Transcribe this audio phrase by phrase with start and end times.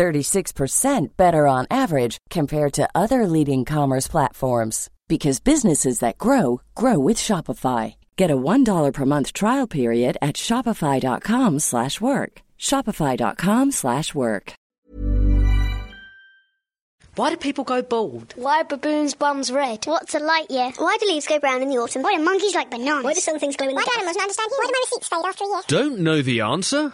[0.00, 6.98] 36% better on average compared to other leading commerce platforms because businesses that grow grow
[6.98, 7.96] with Shopify.
[8.16, 12.32] Get a $1 per month trial period at shopify.com/work.
[12.58, 14.52] shopify.com/work.
[17.16, 18.32] Why do people go bald?
[18.36, 19.84] Why are baboons' bums red?
[19.84, 20.70] What's a light year?
[20.78, 22.02] Why do leaves go brown in the autumn?
[22.02, 23.04] Why do monkeys like bananas?
[23.04, 23.98] Why do some things glow in the Why do dark?
[23.98, 24.58] animals not understand you?
[24.60, 25.62] Why do my receipts fade after a year?
[25.66, 26.84] Don't know the answer?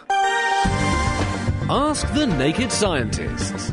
[1.68, 3.72] Ask the Naked Scientists.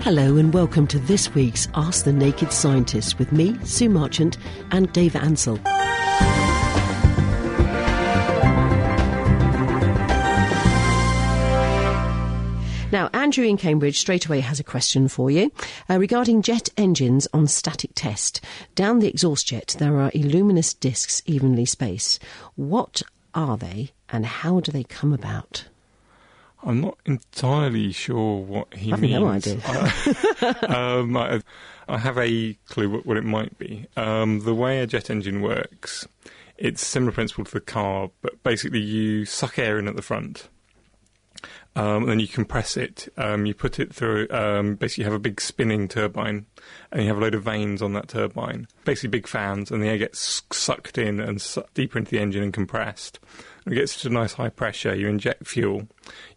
[0.00, 4.36] Hello and welcome to this week's Ask the Naked Scientists with me, Sue Marchant,
[4.70, 5.58] and Dave Ansell.
[12.92, 15.50] Now, Andrew in Cambridge straight away has a question for you
[15.88, 18.42] uh, regarding jet engines on static test.
[18.74, 22.22] Down the exhaust jet, there are illuminous discs evenly spaced.
[22.56, 23.00] What
[23.32, 25.64] are they and how do they come about?
[26.66, 29.14] I'm not entirely sure what he I've means.
[29.14, 29.58] no idea.
[30.76, 31.40] um, I,
[31.88, 33.86] I have a clue what, what it might be.
[33.96, 36.08] Um, the way a jet engine works,
[36.58, 40.48] it's similar principle to the car, but basically you suck air in at the front.
[41.76, 43.06] Um, and then you compress it.
[43.18, 44.28] Um, you put it through.
[44.30, 46.46] Um, basically, you have a big spinning turbine,
[46.90, 48.66] and you have a load of vanes on that turbine.
[48.86, 52.42] Basically, big fans, and the air gets sucked in and su- deeper into the engine
[52.42, 53.20] and compressed.
[53.64, 54.94] And it gets to a nice high pressure.
[54.94, 55.86] You inject fuel,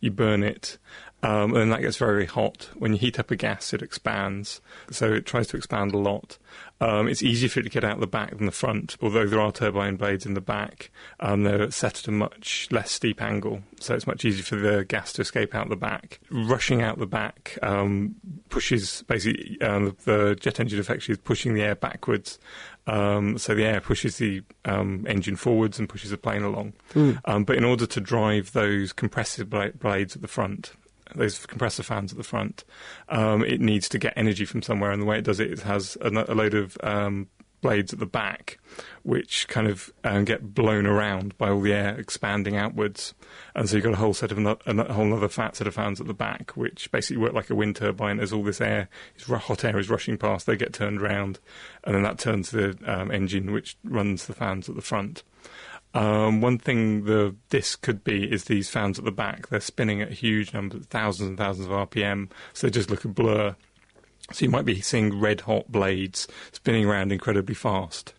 [0.01, 0.77] you burn it,
[1.21, 2.69] um, and that gets very, hot.
[2.75, 4.61] When you heat up a gas, it expands.
[4.91, 6.37] So it tries to expand a lot.
[6.81, 9.41] Um, it's easier for it to get out the back than the front, although there
[9.41, 10.91] are turbine blades in the back.
[11.19, 14.85] Um, they're set at a much less steep angle, so it's much easier for the
[14.85, 16.21] gas to escape out the back.
[16.31, 18.15] Rushing out the back um,
[18.47, 22.39] pushes basically um, the jet engine effectively is pushing the air backwards.
[22.87, 26.73] Um, so the air pushes the um, engine forwards and pushes the plane along.
[27.25, 30.71] Um, but in order to drive those compressive bla- blades at the front,
[31.15, 32.63] those compressor fans at the front,
[33.09, 35.61] um, it needs to get energy from somewhere, and the way it does it, it
[35.61, 37.27] has a, a load of um,
[37.61, 38.59] blades at the back,
[39.03, 43.13] which kind of um, get blown around by all the air expanding outwards,
[43.55, 45.73] and so you've got a whole set of no- a whole other fat set of
[45.73, 48.19] fans at the back, which basically work like a wind turbine.
[48.19, 48.89] As all this air,
[49.27, 51.39] hot air is rushing past, they get turned round,
[51.83, 55.23] and then that turns the um, engine, which runs the fans at the front.
[55.93, 59.47] Um, one thing the disc could be is these fans at the back.
[59.47, 63.07] They're spinning at huge numbers, thousands and thousands of RPM, so they just look a
[63.07, 63.55] blur.
[64.31, 68.13] So you might be seeing red hot blades spinning around incredibly fast.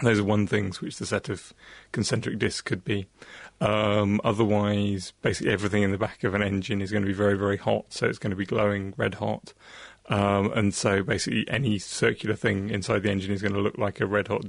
[0.00, 1.52] Those are one things which the set of
[1.90, 3.06] concentric discs could be.
[3.60, 7.36] Um, otherwise, basically everything in the back of an engine is going to be very,
[7.36, 9.52] very hot, so it's going to be glowing red hot.
[10.08, 14.00] Um, and so basically any circular thing inside the engine is going to look like
[14.00, 14.46] a red hot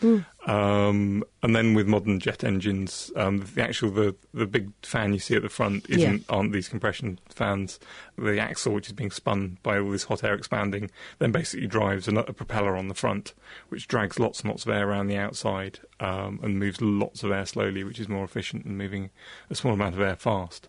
[0.00, 0.48] disc.
[0.48, 5.18] Um, and then with modern jet engines, um, the actual the, the big fan you
[5.18, 7.78] see at the front isn't aren't these compression fans.
[8.16, 12.08] The axle, which is being spun by all this hot air expanding, then basically drives
[12.08, 13.34] a, a propeller on the front,
[13.68, 17.30] which drags lots and lots of air around the outside um, and moves lots of
[17.30, 19.10] air slowly, which is more efficient than moving
[19.50, 20.68] a small amount of air fast.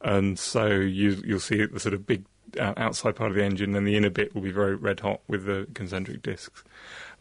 [0.00, 2.24] And so you you'll see the sort of big
[2.60, 5.20] uh, outside part of the engine, and the inner bit will be very red hot
[5.26, 6.62] with the concentric discs.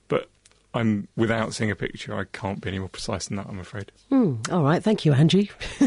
[0.07, 0.29] But
[0.75, 2.15] I'm without seeing a picture.
[2.15, 3.47] I can't be any more precise than that.
[3.47, 3.91] I'm afraid.
[4.09, 5.45] Hmm, all right, thank you, Andrew.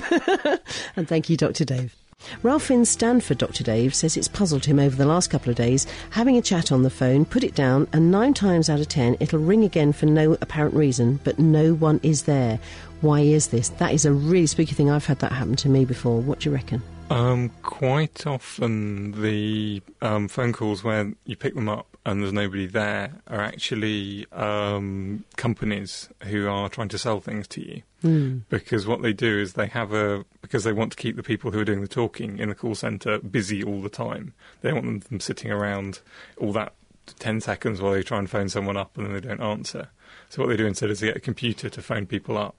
[0.97, 1.65] and thank you, Dr.
[1.65, 1.95] Dave.
[2.43, 3.63] Ralph in Stanford, Dr.
[3.63, 6.83] Dave, says it's puzzled him over the last couple of days having a chat on
[6.83, 10.07] the phone, put it down, and nine times out of ten it'll ring again for
[10.07, 12.59] no apparent reason, but no one is there.
[13.03, 13.69] Why is this?
[13.69, 14.91] That is a really spooky thing.
[14.91, 16.21] I've had that happen to me before.
[16.21, 16.83] What do you reckon?
[17.11, 22.67] Um, quite often the um, phone calls where you pick them up and there's nobody
[22.67, 27.83] there are actually um, companies who are trying to sell things to you.
[28.03, 28.39] Hmm.
[28.51, 31.51] Because what they do is they have a because they want to keep the people
[31.51, 34.35] who are doing the talking in the call center busy all the time.
[34.61, 36.01] They don't want them sitting around
[36.37, 36.75] all that
[37.19, 39.89] ten seconds while they try and phone someone up and then they don't answer.
[40.29, 42.57] So what they do instead is they get a computer to phone people up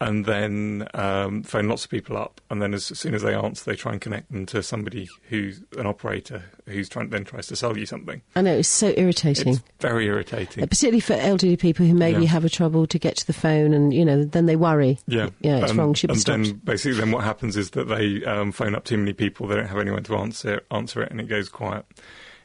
[0.00, 3.34] and then um, phone lots of people up, and then as, as soon as they
[3.34, 7.46] answer, they try and connect them to somebody who's an operator who's trying then tries
[7.48, 8.22] to sell you something.
[8.36, 9.54] I know, it's so irritating.
[9.54, 10.62] It's very irritating.
[10.62, 12.28] Uh, Particularly for elderly people who maybe Yeah.
[12.28, 14.98] have a trouble to get to the phone and, you know, then they worry.
[15.06, 15.94] Yeah, Yeah, it's and, wrong.
[15.94, 16.44] Should be and stopped.
[16.44, 19.46] then basically, then what happens is that they um, phone up too many people.
[19.46, 21.84] They don't have anyone to answer answer it, and it goes quiet.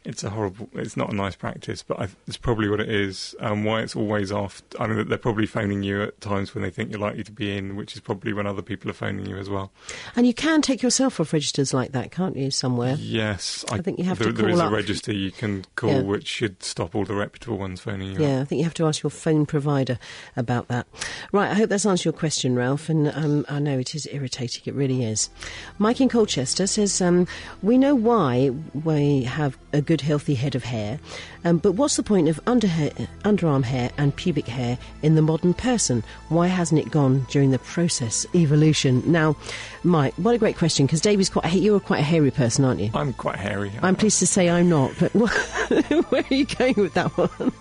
[0.06, 0.70] It's a horrible.
[0.74, 3.36] It's not a nice practice, but I, it's probably what it is.
[3.40, 4.62] Um, why it's always off.
[4.80, 7.56] I mean, they're probably phoning you at times when they think you're likely to be
[7.56, 9.72] in, which is probably when other people are phoning you as well.
[10.16, 12.52] And you can take yourself off registers like that, can't you?
[12.52, 12.96] Somewhere.
[13.00, 15.90] Yes, I think you have there, to There is call a register you can call,
[15.90, 16.02] Yeah.
[16.02, 18.20] which should stop all the reputable ones phoning you.
[18.22, 18.42] Yeah, up.
[18.42, 20.00] I think you have to ask your phone provider
[20.36, 20.86] about that.
[21.34, 24.62] Right, I hope that's answered your question, Ralph, and um, I know it is irritating,
[24.68, 25.32] it really is.
[25.80, 27.26] Mike in Colchester says, um,
[27.64, 28.52] We know why
[28.84, 31.00] we have a good, healthy head of hair,
[31.44, 35.56] um, but what's the point of under underarm hair and pubic hair in the modern
[35.56, 36.04] person?
[36.30, 39.02] Why hasn't it gone during the process evolution?
[39.12, 39.36] Now,
[39.84, 42.92] Mike, what a great question, because Davey's quite, you're quite a hairy person, aren't you?
[42.94, 43.72] I'm quite hairy.
[43.82, 45.12] I'm pleased to say I'm not, but
[46.12, 47.54] where are you going with that one?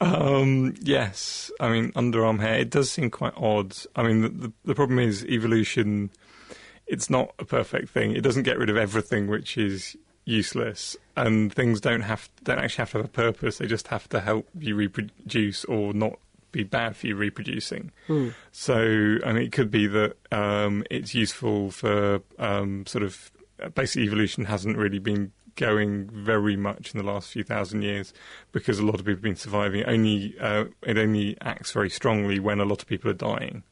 [0.00, 2.58] Um, yes, I mean underarm hair.
[2.58, 3.76] It does seem quite odd.
[3.96, 6.10] I mean, the, the the problem is evolution.
[6.86, 8.12] It's not a perfect thing.
[8.12, 12.82] It doesn't get rid of everything which is useless, and things don't have don't actually
[12.82, 13.58] have to have a purpose.
[13.58, 16.18] They just have to help you reproduce or not
[16.52, 17.92] be bad for you reproducing.
[18.52, 23.30] So, I mean, it could be that um, it's useful for um, sort of
[23.74, 28.14] basic evolution hasn't really been going very much in the last few thousand years
[28.52, 29.84] because a lot of people have been surviving.
[29.84, 33.64] Only uh, it only acts very strongly when a lot of people are dying.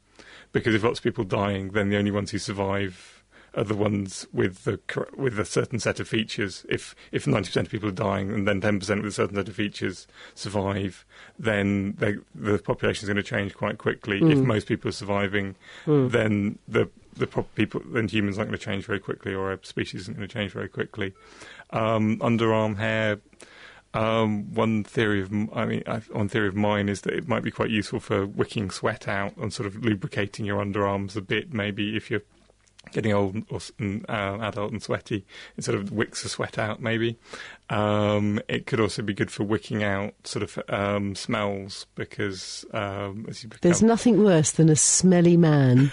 [0.53, 3.16] Because if lots of people are dying, then the only ones who survive
[3.57, 4.79] are the ones with the
[5.17, 6.67] with a certain set of features.
[6.69, 9.37] If if ninety percent of people are dying and then ten percent with a certain
[9.37, 11.05] set of features survive,
[11.39, 14.21] then they, the population is going to change quite quickly.
[14.33, 15.57] If most people are surviving,
[16.11, 20.03] then the the people then humans aren't going to change very quickly, or a species
[20.03, 21.15] isn't going to change very quickly.
[21.71, 23.21] Um, underarm hair.
[23.95, 27.43] Um, one theory of, I mean, I, one theory of mine is that it might
[27.43, 31.55] be quite useful for wicking sweat out and sort of lubricating your underarms a bit.
[31.55, 32.21] Maybe if you're
[32.93, 33.61] getting old or
[34.09, 35.25] uh, adult and sweaty,
[35.57, 36.81] it sort of wicks the sweat out.
[36.81, 37.17] Maybe
[37.69, 43.27] um, it could also be good for wicking out sort of um, smells because um,
[43.29, 45.91] as you become, There's nothing worse than a smelly man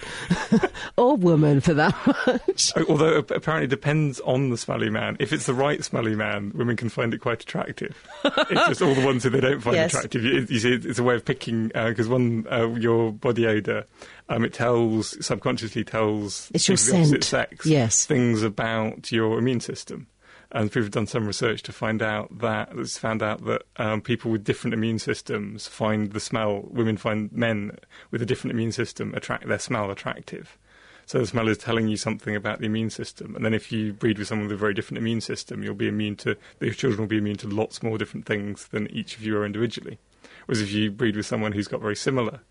[0.97, 1.95] or woman for that
[2.27, 2.71] much.
[2.75, 5.17] Oh, Although apparently it depends on the smelly man.
[5.19, 7.95] If it's the right smelly man, women can find it quite attractive.
[8.23, 9.93] it's just all the ones who they don't find Yes.
[9.95, 10.23] attractive.
[10.23, 13.85] You, you see, it's a way of picking because one uh, your body odor,
[14.29, 18.05] um, it tells subconsciously tells It's your the opposite sex Yes.
[18.05, 20.05] things about your immune system.
[20.53, 24.01] And people have done some research to find out that it's found out that um,
[24.01, 26.61] people with different immune systems find the smell.
[26.69, 27.79] Women find men
[28.11, 30.59] with a different immune system attract their smell attractive.
[31.05, 33.35] So the smell is telling you something about the immune system.
[33.35, 35.87] And then if you breed with someone with a very different immune system, you'll be
[35.87, 39.23] immune to your children will be immune to lots more different things than each of
[39.23, 39.97] you are individually.
[40.45, 42.41] Whereas if you breed with someone who's got very similar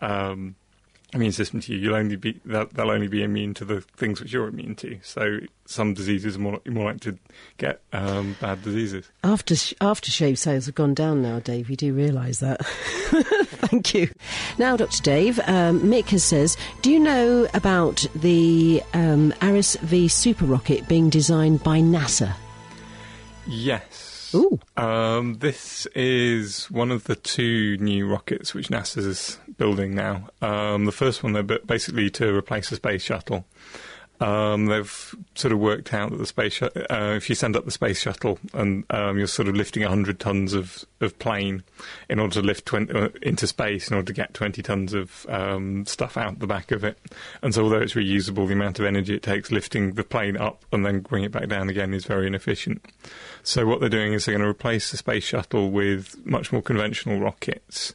[0.00, 0.54] um,
[1.14, 4.20] immune system to you, you'll only be they'll, they'll only be immune to the things
[4.20, 4.98] which you're immune to.
[5.02, 7.18] So some diseases are more more likely to
[7.56, 9.10] get um, bad diseases.
[9.24, 11.70] After aftershave sales have gone down now, Dave.
[11.70, 12.64] You do realise that.
[12.66, 14.08] Thank you.
[14.58, 15.02] Now, Dr.
[15.02, 20.88] Dave, um, Mick has says, do you know about the um, Ares V super rocket
[20.88, 22.34] being designed by NASA?
[23.46, 24.30] Yes.
[24.34, 24.58] Ooh.
[24.76, 30.28] Um, this is one of the two new rockets which NASA is building now.
[30.40, 33.44] Um, the first one, they're basically to replace the space shuttle.
[34.20, 37.64] Um, they've sort of worked out that the space shut- uh, if you send up
[37.64, 41.62] the space shuttle and um, you're sort of lifting 100 tons of, of plane
[42.08, 45.24] in order to lift 20, uh, into space in order to get 20 tons of
[45.28, 46.98] um, stuff out the back of it.
[47.42, 50.64] And so, although it's reusable, the amount of energy it takes lifting the plane up
[50.72, 52.84] and then bring it back down again is very inefficient.
[53.44, 56.62] So, what they're doing is they're going to replace the space shuttle with much more
[56.62, 57.94] conventional rockets.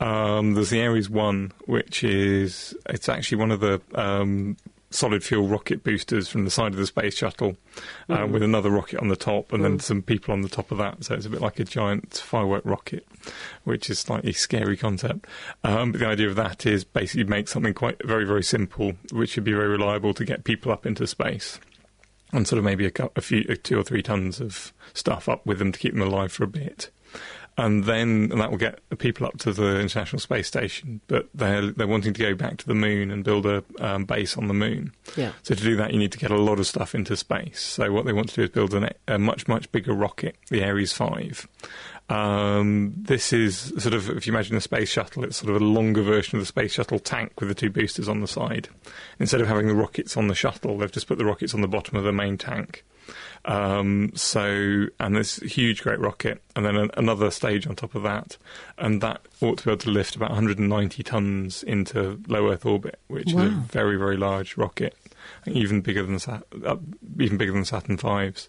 [0.00, 4.56] Um, there's the Ares One, which is it's actually one of the um,
[4.90, 7.56] solid fuel rocket boosters from the side of the space shuttle,
[8.08, 10.78] uh, with another rocket on the top, and then some people on the top of
[10.78, 11.04] that.
[11.04, 13.06] So it's a bit like a giant firework rocket,
[13.64, 15.26] which is slightly scary concept.
[15.64, 19.30] Um, but the idea of that is basically make something quite very very simple, which
[19.30, 21.60] should be very reliable to get people up into space
[22.32, 25.58] and sort of maybe a, a few, two or three tons of stuff up with
[25.58, 26.90] them to keep them alive for a bit.
[27.58, 31.00] And then and that will get the people up to the International Space Station.
[31.06, 34.38] But they're they're wanting to go back to the moon and build a um, base
[34.38, 34.92] on the moon.
[35.16, 35.32] Yeah.
[35.42, 37.60] So to do that, you need to get a lot of stuff into space.
[37.60, 40.64] So what they want to do is build an, a much much bigger rocket, the
[40.64, 41.46] Ares Five.
[42.08, 45.64] Um, this is sort of, if you imagine a space shuttle, it's sort of a
[45.64, 48.68] longer version of the space shuttle tank with the two boosters on the side.
[49.18, 51.68] Instead of having the rockets on the shuttle, they've just put the rockets on the
[51.68, 52.84] bottom of the main tank.
[53.44, 58.02] Um, so, and this huge, great rocket, and then an, another stage on top of
[58.04, 58.36] that,
[58.78, 63.00] and that ought to be able to lift about 190 tons into low Earth orbit,
[63.08, 64.96] which is a very, very large rocket.
[65.46, 66.76] even bigger than Sat- uh,
[67.18, 68.48] even bigger than Saturn V's.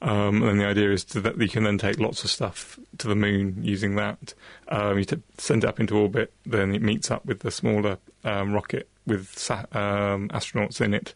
[0.00, 2.78] Um, and then the idea is to, that you can then take lots of stuff
[2.98, 4.34] to the moon using that.
[4.68, 7.98] Um, you t- send it up into orbit, then it meets up with the smaller
[8.24, 11.14] um, rocket with sa- um, astronauts in it.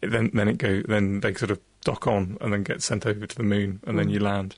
[0.00, 0.10] it.
[0.10, 3.26] Then then it go then they sort of dock on and then get sent over
[3.26, 4.56] to the moon, and then you land.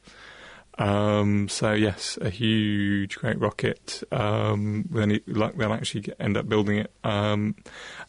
[0.76, 4.02] Um, so yes, a huge, great rocket.
[4.11, 6.90] Um, then it, like, they'll actually get, end up building it.
[7.04, 7.54] Um,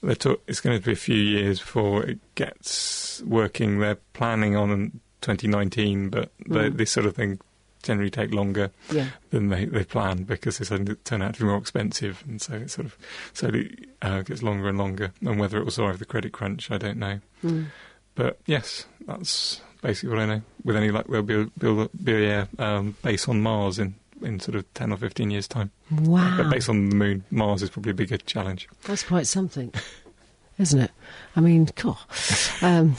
[0.01, 3.79] they took, it's going to be a few years before it gets working.
[3.79, 7.39] They're planning on 2019, but they, this sort of thing
[7.83, 9.09] generally take longer Yeah.
[9.29, 12.55] than they, they plan because they suddenly turn out to be more expensive, and so
[12.55, 12.97] it sort of
[13.33, 15.11] slowly uh, gets longer and longer.
[15.21, 17.19] And whether it will survive the credit crunch, I don't know.
[17.43, 17.67] Mm.
[18.15, 20.41] But yes, that's basically what I know.
[20.63, 24.55] With any luck, they'll build, build be a um, base on Mars in, in sort
[24.55, 25.71] of 10 or 15 years' time.
[25.91, 26.37] Wow.
[26.37, 28.67] But based on the moon, Mars is probably a bigger challenge.
[28.83, 29.73] That's quite something,
[30.57, 30.91] isn't it?
[31.35, 31.97] I mean, God,
[32.61, 32.95] um,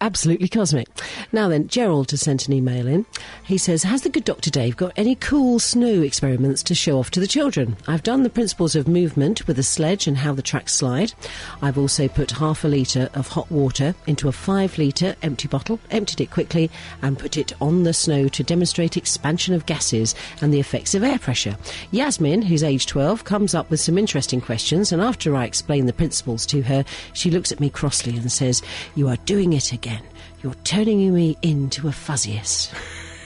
[0.00, 0.86] absolutely cosmic.
[1.32, 3.04] Now then, Gerald has sent an email in.
[3.42, 7.10] He says, "Has the good Doctor Dave got any cool snow experiments to show off
[7.12, 7.76] to the children?
[7.88, 11.14] I've done the principles of movement with a sledge and how the tracks slide.
[11.60, 15.80] I've also put half a litre of hot water into a five litre empty bottle,
[15.90, 16.70] emptied it quickly,
[17.02, 21.02] and put it on the snow to demonstrate expansion of gases and the effects of
[21.02, 21.56] air pressure.
[21.90, 25.92] Yasmin, who's age 12, comes up with some interesting questions, and after I explain the
[25.92, 28.62] principles to her, she looks at me crossly and says,
[28.94, 30.02] You are doing it again.
[30.42, 32.72] You're turning me into a physicist.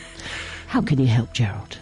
[0.68, 1.78] How can you help, Gerald?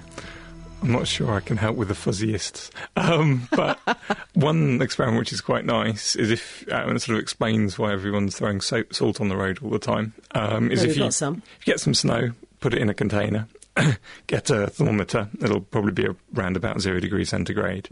[0.82, 2.70] I'm not sure I can help with the physicist.
[2.94, 3.78] Um, but
[4.34, 7.92] one experiment which is quite nice is if, uh, and it sort of explains why
[7.92, 11.04] everyone's throwing so- salt on the road all the time, um, is Well, if you,
[11.06, 13.48] if you get some snow, put it in a container,
[14.26, 17.88] get a thermometer, it'll probably be around about zero degrees centigrade.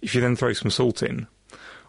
[0.00, 1.26] If you then throw some salt in,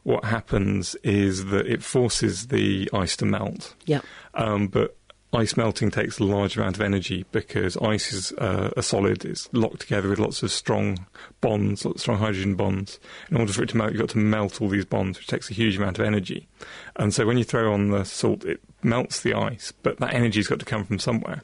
[0.03, 3.75] what happens is that it forces the ice to melt.
[3.85, 4.01] Yeah.
[4.33, 4.95] Um, but
[5.31, 9.25] ice melting takes a large amount of energy because ice is uh, a solid.
[9.25, 11.05] It's locked together with lots of strong
[11.41, 12.99] bonds, lots of strong hydrogen bonds.
[13.29, 15.49] In order for it to melt, you've got to melt all these bonds, which takes
[15.51, 16.47] a huge amount of energy.
[16.95, 20.47] And so when you throw on the salt, it melts the ice, but that energy's
[20.47, 21.43] got to come from somewhere.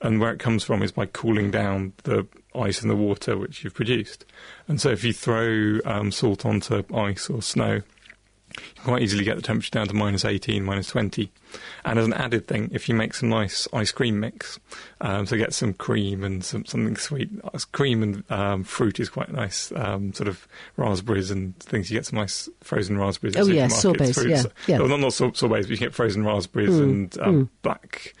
[0.00, 3.64] And where it comes from is by cooling down the ice and the water which
[3.64, 4.24] you've produced.
[4.68, 7.82] And so if you throw um, salt onto ice or snow,
[8.56, 11.30] you can quite easily get the temperature down to minus 18, minus 20.
[11.84, 14.58] And as an added thing, if you make some nice ice cream mix,
[15.00, 17.30] um, so get some cream and some, something sweet,
[17.72, 20.46] cream and um, fruit is quite nice, um, sort of
[20.76, 21.90] raspberries and things.
[21.90, 23.36] You get some nice frozen raspberries.
[23.36, 24.28] Oh, yeah, sorbets, fruits.
[24.28, 24.78] yeah, yeah.
[24.78, 28.14] Well, not, not sor- sorbets, but you can get frozen raspberries Mm, and um, black.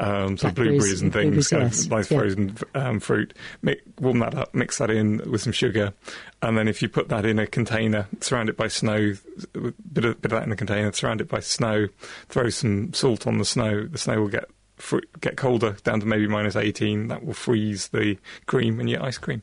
[0.00, 2.18] Um, sort blueberries and things, kind blueberries, of yes, nice yeah.
[2.18, 3.34] frozen um, fruit.
[3.62, 5.92] Make, warm that up, mix that in with some sugar,
[6.40, 9.14] and then if you put that in a container, surround it by snow,
[9.52, 11.88] bit of, bit of that in the container, surround it by snow,
[12.28, 13.86] throw some salt on the snow.
[13.86, 14.44] The snow will get
[14.76, 17.08] fr- get colder down to maybe minus 18.
[17.08, 19.42] That will freeze the cream and your ice cream.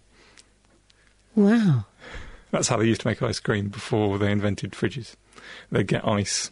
[1.35, 1.85] Wow.
[2.51, 5.15] That's how they used to make ice cream before they invented fridges.
[5.71, 6.51] They'd get ice,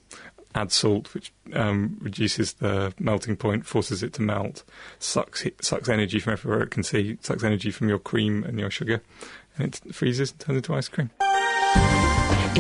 [0.56, 4.64] add salt, which um, reduces the melting point, forces it to melt,
[5.00, 8.70] sucks sucks energy from everywhere it can see, sucks energy from your cream and your
[8.70, 9.02] sugar,
[9.58, 11.10] and it freezes and turns into ice cream.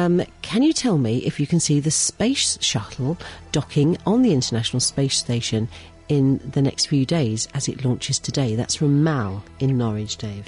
[0.00, 3.18] Um, can you tell me if you can see the space shuttle
[3.52, 5.68] docking on the International Space Station
[6.08, 8.56] in the next few days as it launches today?
[8.56, 10.46] That's from Mal in Norwich, Dave.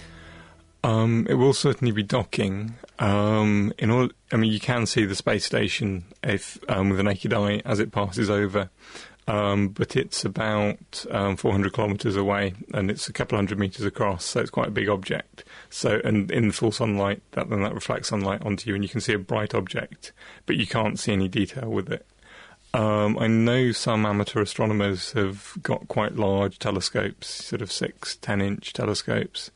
[0.83, 2.77] Um, it will certainly be docking.
[2.99, 7.05] Um, in order, I mean, you can see the space station if um, with the
[7.05, 8.71] naked eye as it passes over,
[9.29, 14.25] um, but it's about um, 400 kilometres away and it's a couple hundred metres across,
[14.25, 15.45] so it's quite a big object.
[15.71, 19.01] So, and in full sunlight, that then that reflects sunlight onto you, and you can
[19.01, 20.13] see a bright object,
[20.47, 22.07] but you can't see any detail with it.
[22.75, 28.41] Um, I know some amateur astronomers have got quite large telescopes, sort of six, ten
[28.41, 29.51] inch telescopes,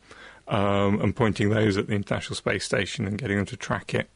[0.48, 4.08] um, and pointing those at the International Space Station and getting them to track it.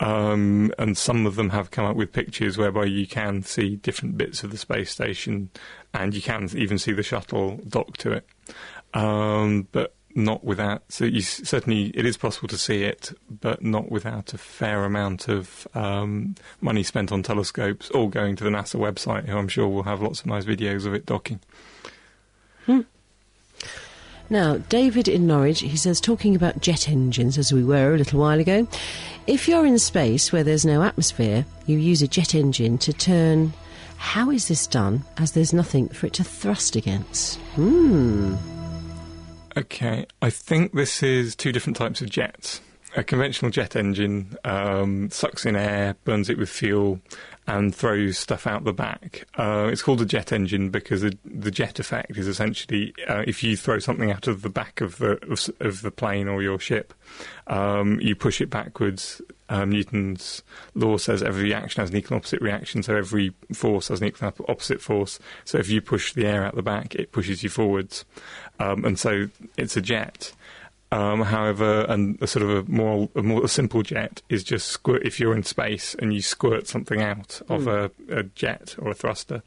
[0.00, 4.16] Um, and some of them have come up with pictures whereby you can see different
[4.16, 5.50] bits of the space station,
[5.94, 8.26] and you can even see the shuttle dock to it.
[8.94, 10.82] Um, but not without.
[10.88, 15.28] So you certainly it is possible to see it, but not without a fair amount
[15.28, 19.68] of um, money spent on telescopes or going to the NASA website, who I'm sure
[19.68, 21.40] will have lots of nice videos of it docking.
[24.32, 28.20] Now, David in Norwich, he says, talking about jet engines as we were a little
[28.20, 28.68] while ago,
[29.26, 33.52] if you're in space where there's no atmosphere, you use a jet engine to turn.
[33.96, 37.40] How is this done as there's nothing for it to thrust against?
[37.56, 38.36] Hmm.
[39.56, 42.60] Okay, I think this is two different types of jets.
[42.96, 47.00] A conventional jet engine um, sucks in air, burns it with fuel,
[47.46, 49.26] and throws stuff out the back.
[49.38, 53.42] Uh, it's called a jet engine because the, the jet effect is essentially uh, if
[53.44, 56.58] you throw something out of the back of the of, of the plane or your
[56.58, 56.92] ship,
[57.46, 59.22] um, you push it backwards.
[59.48, 60.44] Um, Newton's
[60.74, 64.08] law says every reaction has an equal and opposite reaction, so every force has an
[64.08, 65.18] equal and opposite force.
[65.44, 68.04] So if you push the air out the back, it pushes you forwards,
[68.60, 70.32] um, and so it's a jet.
[70.92, 75.06] Um, however, and a sort of a more a more simple jet is just squirt
[75.06, 78.94] if you're in space and you squirt something out of a, a jet or a
[78.94, 79.42] thruster.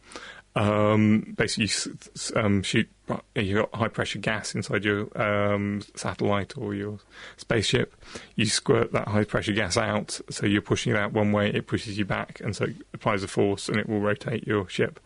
[0.55, 2.87] Um, basically, you um, shoot.
[3.35, 6.99] You got high pressure gas inside your um, satellite or your
[7.37, 7.95] spaceship.
[8.35, 11.49] You squirt that high pressure gas out, so you're pushing it out one way.
[11.49, 14.69] It pushes you back, and so it applies a force, and it will rotate your
[14.69, 14.99] ship.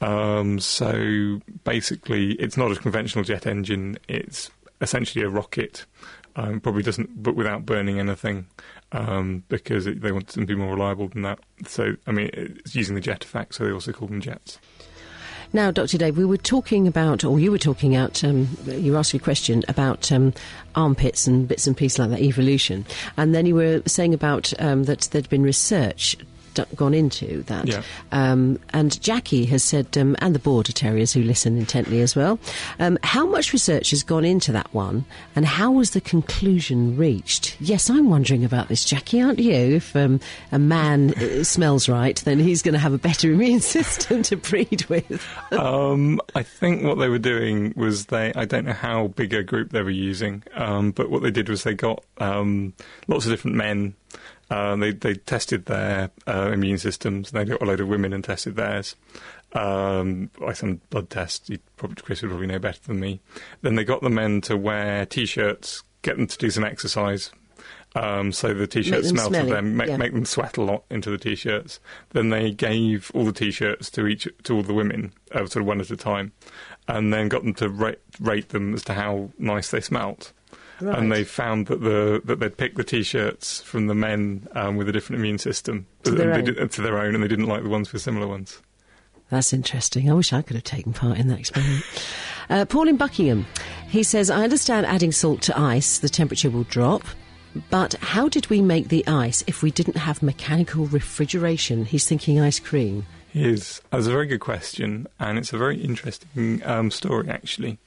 [0.00, 3.98] Um, so basically, it's not a conventional jet engine.
[4.08, 4.50] It's
[4.80, 5.86] essentially a rocket.
[6.36, 8.46] Um, probably doesn't, but without burning anything,
[8.90, 11.38] um, because it, they want them to be more reliable than that.
[11.64, 14.58] So, I mean, it's using the jet effect, so they also call them jets.
[15.52, 15.98] Now, Dr.
[15.98, 19.62] Dave, we were talking about, or you were talking out, um, you asked a question
[19.68, 20.34] about um,
[20.74, 22.84] armpits and bits and pieces like that, evolution.
[23.16, 26.16] And then you were saying about um, that there'd been research
[26.54, 27.66] d- gone into that.
[27.66, 27.82] Yeah.
[28.12, 32.38] Um, and Jackie has said, um, and the border terriers who listen intently as well,
[32.78, 35.04] um, how much research has gone into that one
[35.36, 37.56] and how was the conclusion reached?
[37.60, 39.54] Yes, I'm wondering about this, Jackie, aren't you?
[39.54, 40.20] If um,
[40.52, 44.36] a man uh, smells right, then he's going to have a better immune system to
[44.36, 45.26] breed with.
[45.52, 49.42] um, I think what they were doing was they, I don't know how big a
[49.42, 52.72] group they were using, um, but what they did was they got um,
[53.08, 53.94] lots of different men.
[54.50, 57.32] Uh, they they tested their uh, immune systems.
[57.32, 58.96] And they got a load of women and tested theirs.
[59.52, 63.20] Um, like some blood tests, you probably, Chris would probably know better than me.
[63.62, 67.30] Then they got the men to wear t-shirts, get them to do some exercise.
[67.94, 69.96] Um, so the t-shirts smelt smelly, of them, make, yeah.
[69.96, 71.78] make them sweat a lot into the t-shirts.
[72.10, 75.66] Then they gave all the t-shirts to each to all the women, uh, sort of
[75.66, 76.32] one at a time,
[76.88, 80.32] and then got them to rate, rate them as to how nice they smelt.
[80.80, 80.98] Right.
[80.98, 84.88] And they found that the that they'd picked the t-shirts from the men um, with
[84.88, 86.44] a different immune system To their own.
[86.44, 88.60] did- to their own, and they didn't like the ones with similar ones.
[89.30, 90.10] That's interesting.
[90.10, 91.84] I wish I could have taken part in that experiment.
[92.50, 93.46] Uh, Paul in Buckingham,
[93.88, 97.02] he says, I understand adding salt to ice, the temperature will drop.
[97.70, 101.84] But how did we make the ice if we didn't have mechanical refrigeration?
[101.86, 103.06] He's thinking ice cream.
[103.34, 107.78] Is that's a very good question, and it's a very interesting um, story actually.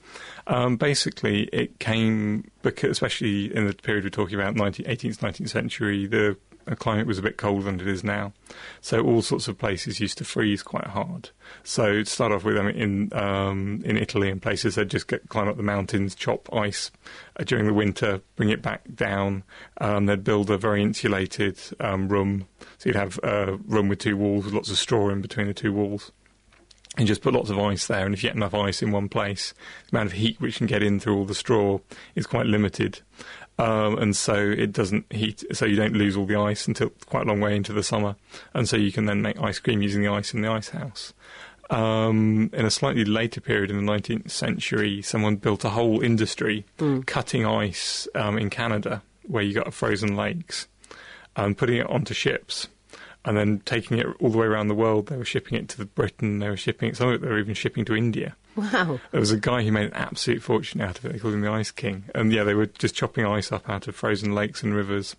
[0.46, 5.48] Um, basically, it came because, especially in the period we're talking about, 19, 18th, 19th
[5.48, 6.36] century, the
[6.68, 8.32] uh, climate was a bit colder than it is now,
[8.80, 11.30] so all sorts of places used to freeze quite hard.
[11.64, 15.08] So to start off with, I mean, in um, in Italy and places, they'd just
[15.08, 16.90] get climb up the mountains, chop ice
[17.38, 19.44] uh, during the winter, bring it back down.
[19.80, 22.46] Um, they'd build a very insulated um, room,
[22.78, 25.54] so you'd have a room with two walls with lots of straw in between the
[25.54, 26.12] two walls.
[26.96, 29.08] And just put lots of ice there, and if you get enough ice in one
[29.08, 29.54] place,
[29.88, 31.78] the amount of heat which can get in through all the straw
[32.16, 33.02] is quite limited.
[33.58, 37.24] Um, and so it doesn't heat, so you don't lose all the ice until quite
[37.24, 38.14] a long way into the summer.
[38.54, 41.12] And so you can then make ice cream using the ice in the ice house.
[41.70, 46.64] Um, in a slightly later period in the 19th century, someone built a whole industry
[47.06, 50.66] cutting ice um, in Canada, where you got frozen lakes,
[51.36, 52.68] and putting it onto ships,
[53.24, 55.06] and then taking it all the way around the world.
[55.06, 56.38] They were shipping it to Britain.
[56.38, 56.96] They were shipping it.
[56.96, 58.36] Some of it they were even shipping to India.
[58.56, 58.98] Wow.
[59.12, 61.12] There was a guy who made an absolute fortune out of it.
[61.12, 62.04] They called him the Ice King.
[62.14, 65.14] And yeah, they were just chopping ice up out of frozen lakes and rivers,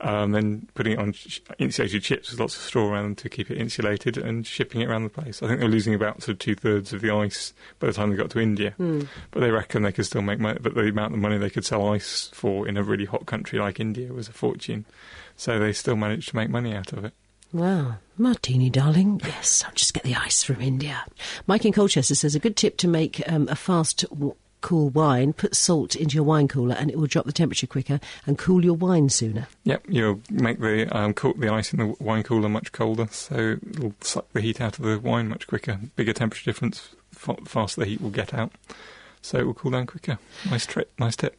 [0.00, 3.28] um, then putting it on sh- insulated chips with lots of straw around them to
[3.28, 5.40] keep it insulated and shipping it around the place.
[5.40, 7.92] I think they were losing about sort of two thirds of the ice by the
[7.92, 8.74] time they got to India.
[9.30, 10.58] But they reckon they could still make money.
[10.60, 13.60] But the amount of money they could sell ice for in a really hot country
[13.60, 14.84] like India was a fortune.
[15.36, 17.14] So they still managed to make money out of it.
[17.52, 17.96] Wow.
[18.16, 19.20] Martini, darling.
[19.24, 21.04] Yes, I'll just get the ice from India.
[21.46, 25.32] Mike in Colchester says a good tip to make um, a fast, w- cool wine
[25.32, 28.62] put salt into your wine cooler and it will drop the temperature quicker and cool
[28.62, 29.48] your wine sooner.
[29.64, 33.56] Yep, you'll make the um, cool, the ice in the wine cooler much colder, so
[33.70, 35.80] it'll suck the heat out of the wine much quicker.
[35.96, 38.52] Bigger temperature difference, fa- faster the heat will get out.
[39.22, 40.18] so it will cool down quicker.
[40.50, 41.36] Nice trip, nice tip.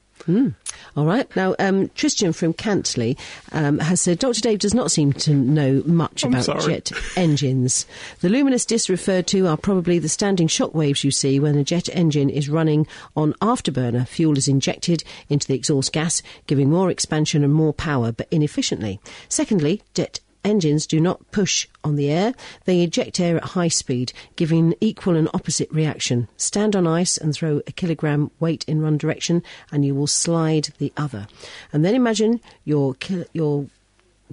[0.95, 1.33] All right.
[1.35, 3.17] Now, um, Tristan from Cantley
[3.51, 4.41] um, has said Dr.
[4.41, 6.73] Dave does not seem to know much I'm about sorry.
[6.73, 7.85] jet engines.
[8.19, 11.63] The luminous discs referred to are probably the standing shock waves you see when a
[11.63, 14.07] jet engine is running on afterburner.
[14.07, 18.99] Fuel is injected into the exhaust gas, giving more expansion and more power, but inefficiently.
[19.29, 22.33] Secondly, jet engines do not push on the air,
[22.65, 26.27] they eject air at high speed, giving equal and opposite reaction.
[26.37, 30.69] Stand on ice and throw a kilogram weight in one direction, and you will slide
[30.77, 31.27] the other.
[31.71, 33.67] And then imagine your ki- your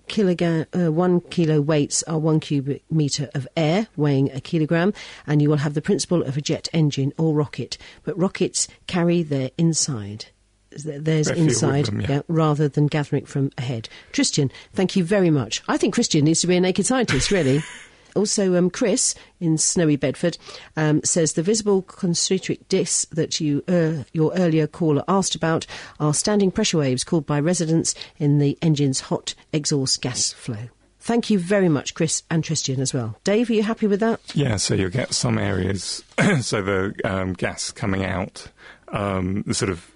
[0.07, 4.93] kilogram, uh, one kilo weights are one cubic metre of air weighing a kilogram,
[5.27, 7.77] and you will have the principle of a jet engine or rocket.
[8.05, 10.27] But rockets carry their inside.
[10.71, 12.23] Th- There's Their fuel with inside, them, yeah.
[12.29, 13.89] rather than gathering it from ahead.
[14.13, 15.63] Christian, thank you very much.
[15.69, 17.63] I think Christian needs to be a naked scientist, really.
[18.17, 20.39] Also, um, Chris in snowy Bedford
[20.77, 25.67] um, says the visible concentric discs that you uh, your earlier caller asked about
[26.01, 30.69] are standing pressure waves called by resonance in the engine's hot exhaust gas flow.
[30.99, 33.17] Thank you very much, Chris and Tristan as well.
[33.25, 34.21] Dave, are you happy with that?
[34.35, 36.03] Yeah, so you'll get some areas,
[36.41, 38.49] so the um, gas coming out,
[38.89, 39.87] um, the sort of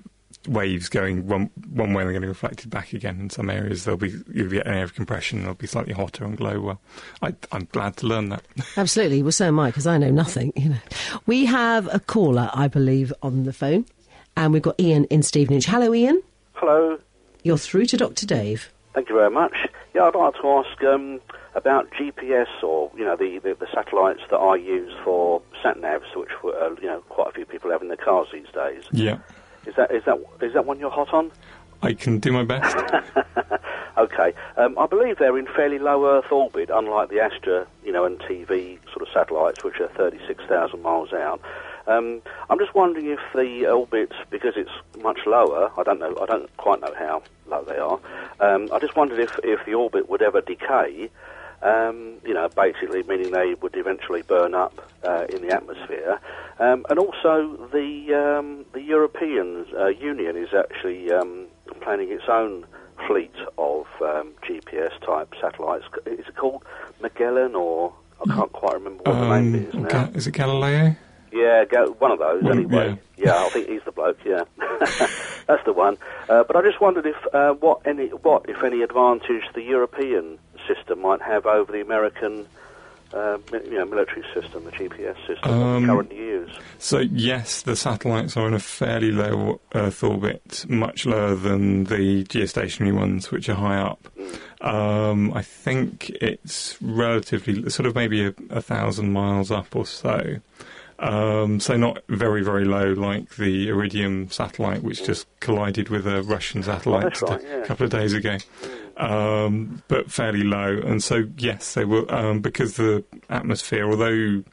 [0.49, 3.21] waves going one one way and getting reflected back again.
[3.21, 5.43] In some areas, there'll be you'll get an area of compression.
[5.43, 6.81] It'll be slightly hotter and glow well.
[7.23, 8.45] I, I'm glad to learn that.
[8.77, 9.23] Absolutely.
[9.23, 10.53] Well, so am I, because I know nothing.
[10.57, 10.77] You know,
[11.27, 13.87] we have a caller, I believe, on the phone,
[14.37, 15.67] and we've got Ian in Stevenage.
[15.67, 16.23] Hello, Ian.
[16.55, 16.99] Hello.
[17.43, 18.27] You're through to Dr.
[18.27, 18.73] Dave.
[18.95, 19.57] Thank you very much.
[19.95, 21.21] Yeah, I'd like to ask um,
[21.55, 26.15] about GPS or you know the, the, the satellites that I use for sat navs,
[26.17, 28.85] which uh, you know quite a few people have in their cars these days.
[28.93, 29.19] Yeah,
[29.66, 31.31] Is that is that is that one you're hot on?
[31.83, 32.77] I can do my best.
[33.98, 38.07] Okay, um, I believe they're in fairly low Earth orbit, unlike the Astra, you know,
[38.07, 41.42] and TV sort of satellites, which are 36,000 miles out.
[41.87, 44.70] Um, I'm just wondering if the orbit, because it's
[45.03, 48.01] much lower, I don't know, I don't quite know how low they are.
[48.40, 51.11] Um, I just wondered if, if the orbit would ever decay.
[51.62, 56.18] Um, you know, basically meaning they would eventually burn up uh, in the atmosphere,
[56.59, 61.46] um, and also the um, the European uh, Union is actually um,
[61.81, 62.64] planning its own
[63.07, 65.85] fleet of um, GPS type satellites.
[66.07, 66.64] Is it called
[67.01, 67.92] Magellan or
[68.29, 69.88] I can't quite remember what the name is Um, now.
[69.88, 70.96] Ga- is it Galileo?
[71.33, 72.98] Yeah, go, one of those anyway.
[73.16, 73.37] Yeah.
[73.44, 74.18] I think he's the bloke.
[74.25, 74.42] Yeah,
[75.46, 75.96] that's the one.
[76.29, 80.38] Uh, but I just wondered if uh, what any what if any advantage the European
[80.66, 82.46] system might have over the American.
[83.14, 86.51] Uh, you know, military system, the GPS system that Um, we currently use.
[86.79, 92.25] So yes, the satellites are in a fairly low Earth orbit, much lower than the
[92.25, 94.09] geostationary ones, which are high up.
[94.62, 100.38] Um, I think it's relatively sort of maybe a, a thousand miles up or so.
[100.98, 106.22] Um, so not very very low like the Iridium satellite, which just collided with a
[106.22, 107.64] Russian satellite that's right, a yeah.
[107.66, 108.38] couple of days ago.
[109.03, 113.91] Um, but fairly low, and so yes, they will um, because the atmosphere.
[113.91, 114.45] Although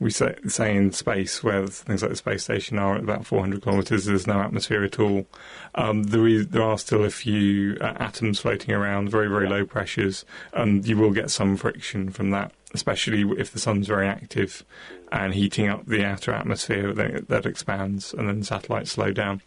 [0.00, 3.62] we say, say in space, where things like the space station are at about 400
[3.62, 5.26] kilometres, there's no atmosphere at all.
[5.74, 9.66] Um, there, is, there are still a few uh, atoms floating around, very very low
[9.66, 14.64] pressures, and you will get some friction from that, especially if the sun's very active
[15.12, 16.94] and heating up the outer atmosphere.
[16.94, 19.42] Then that expands, and then satellites slow down.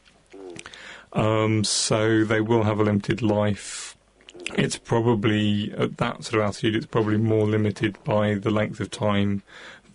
[1.13, 3.97] Um, so they will have a limited life.
[4.55, 6.75] It's probably at that sort of altitude.
[6.75, 9.43] It's probably more limited by the length of time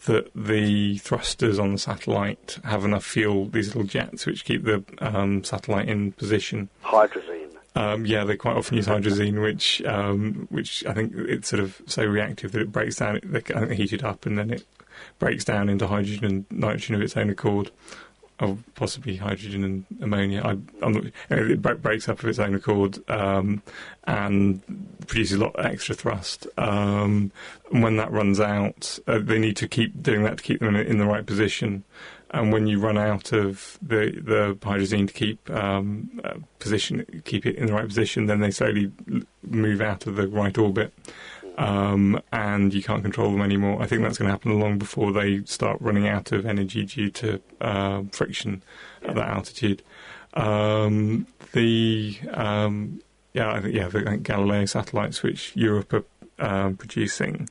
[0.06, 3.46] that the thrusters on the satellite have enough fuel.
[3.46, 6.68] These little jets which keep the um, satellite in position.
[6.84, 7.52] Hydrazine.
[7.74, 11.82] Um, yeah, they quite often use hydrazine, which um, which I think it's sort of
[11.86, 13.20] so reactive that it breaks down.
[13.22, 14.64] They, I think they heat it up and then it
[15.18, 17.70] breaks down into hydrogen and nitrogen of its own accord,
[18.40, 20.42] or possibly hydrogen and ammonia.
[20.44, 23.62] I, not, it breaks up of its own accord um,
[24.04, 24.60] and
[25.06, 26.46] produces a lot of extra thrust.
[26.58, 27.32] Um,
[27.72, 30.76] and when that runs out, uh, they need to keep doing that to keep them
[30.76, 31.84] in, in the right position.
[32.30, 37.46] And when you run out of the the hydrazine to keep um, uh, position, keep
[37.46, 38.90] it in the right position, then they slowly
[39.42, 40.92] move out of the right orbit,
[41.56, 43.82] um, and you can't control them anymore.
[43.82, 47.10] I think that's going to happen long before they start running out of energy due
[47.10, 48.62] to uh, friction
[49.02, 49.82] at that altitude.
[50.34, 53.00] Um, the um,
[53.32, 56.04] yeah, I think yeah, the think Galileo satellites, which Europe are
[56.38, 57.48] um, producing,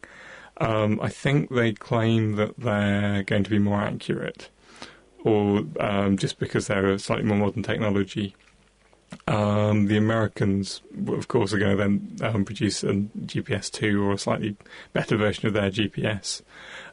[0.57, 4.49] um, I think they claim that they're going to be more accurate,
[5.23, 8.35] or um, just because they're a slightly more modern technology.
[9.27, 14.13] Um, the Americans, of course, are going to then um, produce a GPS two or
[14.13, 14.55] a slightly
[14.93, 16.41] better version of their GPS.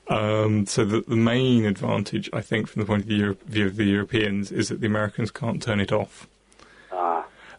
[0.09, 3.85] Um, so the, the main advantage, I think, from the point of view of the
[3.85, 6.27] Europeans, is that the Americans can't turn it off.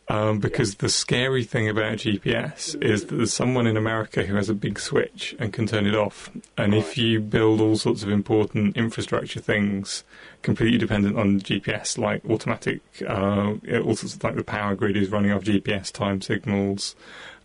[0.10, 4.50] Um, because the scary thing about GPS is that there's someone in America who has
[4.50, 6.30] a big switch and can turn it off.
[6.58, 10.04] And if you build all sorts of important infrastructure things
[10.42, 13.54] completely dependent on GPS, like automatic, uh,
[13.86, 16.96] all sorts of like the power grid is running off GPS time signals.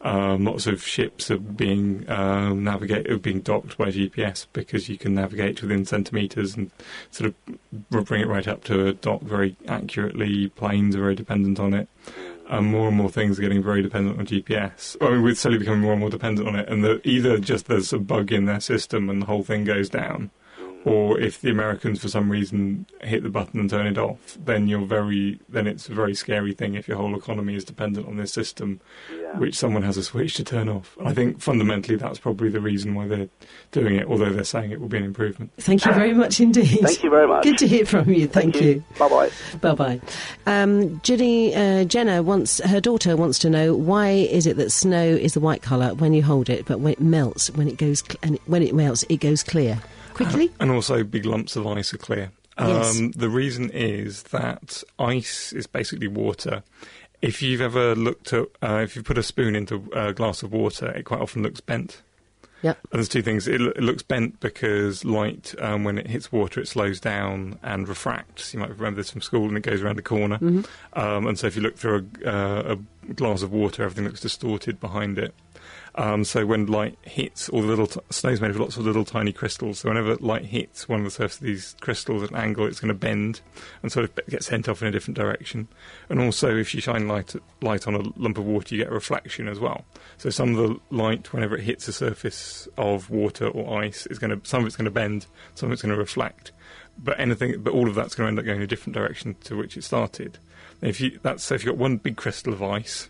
[0.00, 5.14] Um, lots of ships are being navigate are being docked by GPS because you can
[5.14, 6.70] navigate within centimeters and
[7.10, 10.48] sort of bring it right up to a dock very accurately.
[10.50, 11.88] Planes are very dependent on it
[12.48, 14.96] and more and more things are getting very dependent on GPS.
[15.00, 17.66] I mean, we're slowly becoming more and more dependent on it, and the, either just
[17.66, 20.30] there's a bug in their system and the whole thing goes down,
[20.84, 24.68] or if the Americans for some reason hit the button and turn it off, then
[24.68, 28.16] you're very then it's a very scary thing if your whole economy is dependent on
[28.16, 28.80] this system,
[29.12, 29.38] yeah.
[29.38, 30.96] which someone has a switch to turn off.
[31.04, 33.28] I think fundamentally that's probably the reason why they're
[33.72, 35.52] doing it, although they're saying it will be an improvement.
[35.58, 36.80] Thank you very much indeed.
[36.80, 37.42] Thank you very much.
[37.44, 38.26] Good to hear from you.
[38.28, 38.82] Thank, you.
[38.98, 39.30] Bye bye.
[39.60, 40.00] Bye bye.
[40.46, 45.04] Um, Ginny, uh, Jenna wants her daughter wants to know why is it that snow
[45.04, 48.00] is the white colour when you hold it, but when it melts, when it goes
[48.00, 49.80] cl- and when it melts, it goes clear
[50.18, 50.50] quickly.
[50.60, 52.30] And also, big lumps of ice are clear.
[52.58, 52.98] Yes.
[52.98, 56.62] Um, the reason is that ice is basically water.
[57.22, 60.52] If you've ever looked at, uh, if you put a spoon into a glass of
[60.52, 62.02] water, it quite often looks bent.
[62.62, 62.74] Yeah.
[62.90, 63.46] And there's two things.
[63.46, 67.58] It, lo- it looks bent because light, um, when it hits water, it slows down
[67.62, 68.52] and refracts.
[68.52, 70.38] You might remember this from school, and it goes around the corner.
[70.94, 72.76] Um, and so, if you look through a, uh,
[73.08, 75.32] a glass of water, everything looks distorted behind it.
[75.98, 79.04] Um, so when light hits, all the little t- snow's made of lots of little
[79.04, 79.80] tiny crystals.
[79.80, 82.78] So whenever light hits one of the surfaces of these crystals at an angle, it's
[82.78, 83.40] going to bend
[83.82, 85.66] and sort of get sent off in a different direction.
[86.08, 88.94] And also, if you shine light light on a lump of water, you get a
[88.94, 89.84] reflection as well.
[90.18, 94.20] So some of the light, whenever it hits the surface of water or ice, is
[94.20, 96.52] going to some of it's going to bend, some of it's going to reflect.
[96.96, 99.34] But anything, but all of that's going to end up going in a different direction
[99.44, 100.38] to which it started.
[100.80, 103.08] And if you that's so if you've got one big crystal of ice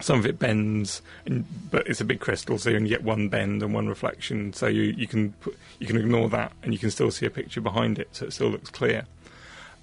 [0.00, 3.28] some of it bends, and, but it's a big crystal, so you only get one
[3.28, 4.52] bend and one reflection.
[4.52, 7.30] So you, you can put, you can ignore that, and you can still see a
[7.30, 9.06] picture behind it, so it still looks clear.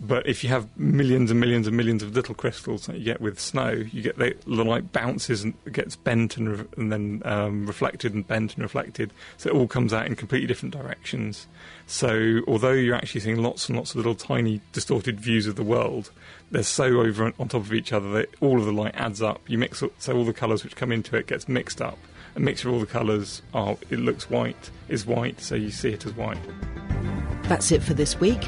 [0.04, 3.22] But if you have millions and millions and millions of little crystals that you get
[3.22, 7.22] with snow, you get the, the light bounces and gets bent and, re- and then
[7.24, 9.14] um, reflected and bent and reflected.
[9.38, 11.46] So it all comes out in completely different directions.
[11.86, 15.64] So although you're actually seeing lots and lots of little tiny distorted views of the
[15.64, 16.10] world,
[16.52, 19.42] they're so over on top of each other that all of the light adds up.
[19.48, 21.98] You mix up, so all the colours which come into it gets mixed up.
[22.36, 25.90] A mixture of all the colours are it looks white is white, so you see
[25.90, 26.38] it as white.
[27.44, 28.48] That's it for this week.